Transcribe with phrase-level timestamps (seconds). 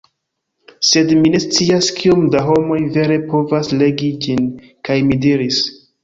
[0.91, 4.47] Sed mi ne scias kiom da homoj vere povas regi ĝin."
[4.89, 5.61] kaj mi diris: